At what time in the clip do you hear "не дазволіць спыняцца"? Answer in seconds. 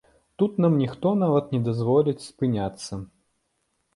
1.55-3.01